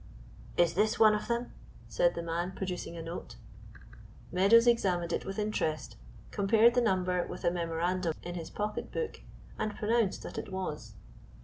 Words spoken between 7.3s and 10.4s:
a memorandum in his pocketbook, and pronounced that